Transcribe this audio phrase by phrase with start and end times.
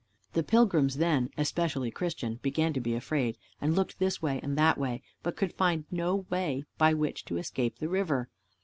[0.33, 4.79] The pilgrims then, especially Christian, began to be afraid, and looked this way and that
[4.79, 8.27] way, but could find no way by which to escape the river.